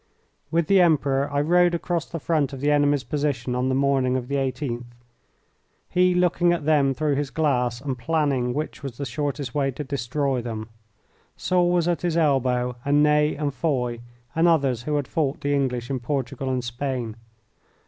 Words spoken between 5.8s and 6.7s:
he looking at